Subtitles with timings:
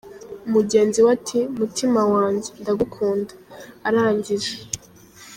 [0.53, 3.33] mugenzi we ati “Mutima wanjye, ndagukunda”,
[3.87, 4.53] arangije